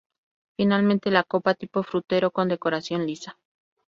Finalmente 0.59 1.11
la 1.11 1.23
copa 1.23 1.53
tipo 1.53 1.83
frutero 1.83 2.31
con 2.31 2.47
decoración 2.49 3.05
lisa. 3.05 3.37